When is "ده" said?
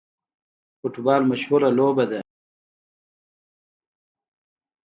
2.11-2.19